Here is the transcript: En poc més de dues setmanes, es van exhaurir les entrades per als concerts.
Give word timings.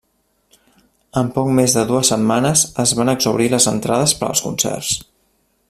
En 1.21 1.27
poc 1.35 1.51
més 1.59 1.75
de 1.79 1.83
dues 1.91 2.09
setmanes, 2.13 2.63
es 2.85 2.95
van 3.01 3.13
exhaurir 3.15 3.51
les 3.55 3.69
entrades 3.73 4.17
per 4.23 4.31
als 4.31 4.43
concerts. 4.49 4.97